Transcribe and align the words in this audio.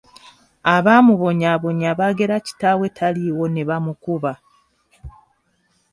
Abaamubonyaabonya 0.75 1.89
baagera 1.99 2.35
kitaawe 2.45 2.85
taliiwo 2.97 3.45
ne 3.49 3.63
bamukuba. 3.69 4.33